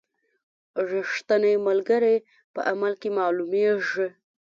[0.91, 2.15] رښتینی ملګری
[2.53, 4.07] په عمل کې معلومیږي.